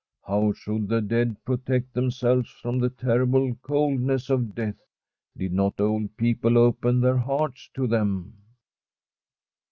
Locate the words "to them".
7.75-8.33